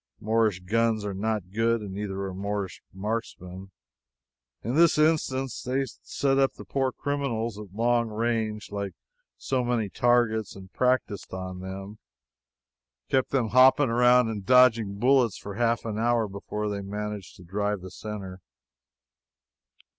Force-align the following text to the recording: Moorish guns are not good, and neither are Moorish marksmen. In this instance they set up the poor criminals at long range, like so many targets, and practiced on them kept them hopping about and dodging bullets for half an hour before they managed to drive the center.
Moorish 0.19 0.61
guns 0.61 1.05
are 1.05 1.13
not 1.13 1.51
good, 1.51 1.81
and 1.81 1.93
neither 1.93 2.23
are 2.23 2.33
Moorish 2.33 2.81
marksmen. 2.91 3.69
In 4.63 4.73
this 4.73 4.97
instance 4.97 5.61
they 5.61 5.85
set 5.85 6.39
up 6.39 6.53
the 6.55 6.65
poor 6.65 6.91
criminals 6.91 7.59
at 7.59 7.71
long 7.71 8.07
range, 8.09 8.71
like 8.71 8.93
so 9.37 9.63
many 9.63 9.89
targets, 9.89 10.55
and 10.55 10.73
practiced 10.73 11.31
on 11.33 11.59
them 11.59 11.99
kept 13.11 13.29
them 13.29 13.49
hopping 13.49 13.91
about 13.91 14.25
and 14.25 14.43
dodging 14.43 14.97
bullets 14.97 15.37
for 15.37 15.53
half 15.53 15.85
an 15.85 15.99
hour 15.99 16.27
before 16.27 16.67
they 16.67 16.81
managed 16.81 17.35
to 17.35 17.43
drive 17.43 17.81
the 17.81 17.91
center. 17.91 18.41